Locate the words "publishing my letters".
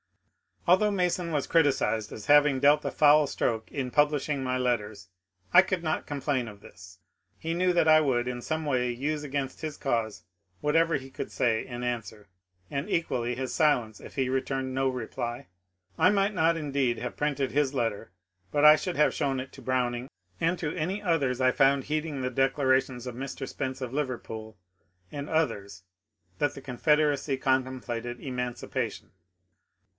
3.91-5.09